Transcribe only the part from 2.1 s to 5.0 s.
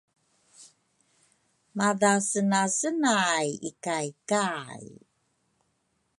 senasenay ikay kay.